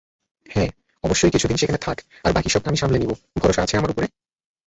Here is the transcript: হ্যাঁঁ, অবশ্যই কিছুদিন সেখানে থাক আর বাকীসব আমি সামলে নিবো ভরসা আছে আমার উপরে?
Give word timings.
হ্যাঁঁ, 0.49 0.71
অবশ্যই 1.03 1.31
কিছুদিন 1.31 1.57
সেখানে 1.57 1.79
থাক 1.81 1.97
আর 2.25 2.31
বাকীসব 2.33 2.61
আমি 2.65 2.77
সামলে 2.77 2.97
নিবো 2.99 3.15
ভরসা 3.37 3.61
আছে 3.63 3.75
আমার 3.77 3.91
উপরে? 3.91 4.07